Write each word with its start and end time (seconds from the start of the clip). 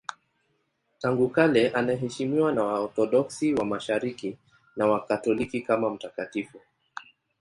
Tangu 1.01 1.29
kale 1.29 1.69
anaheshimiwa 1.69 2.51
na 2.51 2.63
Waorthodoksi 2.63 3.53
wa 3.53 3.65
Mashariki 3.65 4.37
na 4.75 4.85
Wakatoliki 4.87 5.61
kama 5.61 5.89
mtakatifu. 5.89 6.61